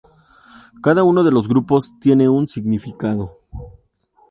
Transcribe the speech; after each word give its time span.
Cada 0.81 1.03
uno 1.03 1.23
de 1.23 1.29
los 1.29 1.47
grupos 1.47 1.93
tiene 1.99 2.27
un 2.27 2.47
significado. 2.47 3.35